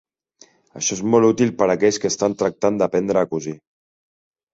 Això 0.79 0.95
és 0.95 1.01
molt 1.15 1.27
útil 1.27 1.51
per 1.59 1.67
aquells 1.73 1.99
que 2.05 2.11
estan 2.13 2.37
tractant 2.39 2.81
d'aprendre 2.83 3.21
a 3.23 3.29
cosir. 3.35 3.55